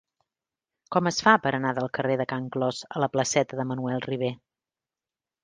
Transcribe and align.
Com 0.95 1.09
es 1.11 1.19
fa 1.27 1.33
per 1.43 1.51
anar 1.57 1.73
del 1.79 1.89
carrer 1.97 2.15
de 2.21 2.27
Can 2.33 2.47
Clos 2.57 2.81
a 2.97 3.05
la 3.05 3.11
placeta 3.17 3.61
de 3.61 3.67
Manuel 3.75 4.03
Ribé? 4.09 4.33